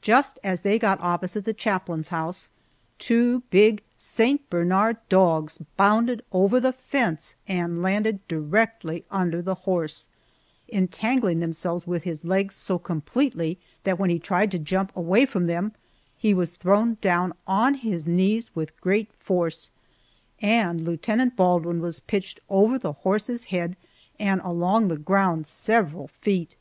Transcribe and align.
Just 0.00 0.38
as 0.42 0.62
they 0.62 0.78
got 0.78 0.98
opposite 1.02 1.44
the 1.44 1.52
chaplain's 1.52 2.08
house, 2.08 2.48
two 2.98 3.40
big 3.50 3.82
St. 3.98 4.48
Bernard 4.48 4.96
dogs 5.10 5.58
bounded 5.76 6.24
over 6.32 6.58
the 6.58 6.72
fence 6.72 7.34
and 7.46 7.82
landed 7.82 8.26
directly 8.28 9.04
under 9.10 9.42
the 9.42 9.54
horse, 9.68 10.06
entangling 10.70 11.40
themselves 11.40 11.86
with 11.86 12.04
his 12.04 12.24
legs 12.24 12.54
so 12.54 12.78
completely 12.78 13.58
that 13.84 13.98
when 13.98 14.08
he 14.08 14.18
tried 14.18 14.50
to 14.52 14.58
jump 14.58 14.90
away 14.96 15.26
from 15.26 15.44
them 15.44 15.72
he 16.16 16.32
was 16.32 16.52
thrown 16.56 16.96
down 17.02 17.34
on 17.46 17.74
his 17.74 18.06
knees 18.06 18.50
with 18.56 18.80
great 18.80 19.12
force, 19.12 19.70
and 20.40 20.80
Lieutenant 20.82 21.36
Baldwin 21.36 21.82
was 21.82 22.00
pitched 22.00 22.40
over 22.48 22.78
the 22.78 22.92
horse's 23.04 23.44
head 23.52 23.76
and 24.18 24.40
along 24.40 24.88
the 24.88 24.96
ground 24.96 25.46
several 25.46 26.08
feet. 26.08 26.56